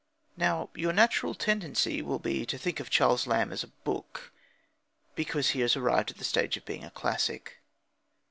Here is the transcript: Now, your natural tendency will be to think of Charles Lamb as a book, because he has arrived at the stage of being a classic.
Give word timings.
Now, 0.35 0.71
your 0.73 0.93
natural 0.93 1.35
tendency 1.35 2.01
will 2.01 2.17
be 2.17 2.43
to 2.47 2.57
think 2.57 2.79
of 2.79 2.89
Charles 2.89 3.27
Lamb 3.27 3.51
as 3.53 3.63
a 3.63 3.67
book, 3.67 4.31
because 5.13 5.51
he 5.51 5.59
has 5.59 5.75
arrived 5.75 6.09
at 6.09 6.17
the 6.17 6.23
stage 6.23 6.57
of 6.57 6.65
being 6.65 6.83
a 6.83 6.89
classic. 6.89 7.61